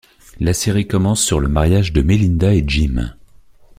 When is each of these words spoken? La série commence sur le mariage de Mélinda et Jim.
La 0.39 0.53
série 0.55 0.87
commence 0.87 1.23
sur 1.23 1.39
le 1.39 1.47
mariage 1.47 1.93
de 1.93 2.01
Mélinda 2.01 2.55
et 2.55 2.63
Jim. 2.65 3.13